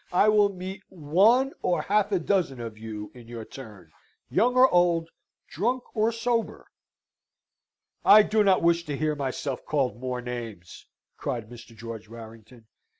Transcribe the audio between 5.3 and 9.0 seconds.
drunk or sober." "I do not wish to